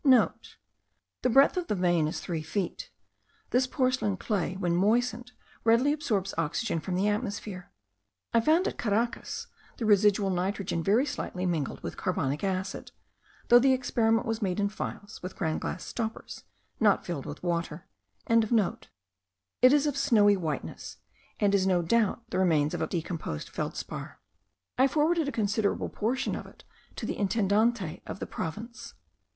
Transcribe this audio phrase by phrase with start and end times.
[0.01, 2.89] *(* The breadth of the vein is three feet.
[3.51, 5.31] This porcelain clay, when moistened,
[5.63, 7.71] readily absorbs oxygen from the atmosphere.
[8.33, 9.45] I found, at Caracas,
[9.77, 12.91] the residual nitrogen very slightly mingled with carbonic acid,
[13.49, 16.45] though the experiment was made in phials with ground glass stoppers,
[16.79, 17.85] not filled with water.)
[18.27, 18.89] It
[19.71, 20.97] is of snowy whiteness,
[21.39, 24.19] and is no doubt the remains of a decomposed feldspar.
[24.79, 26.63] I forwarded a considerable portion of it
[26.95, 28.95] to the intendant of the province.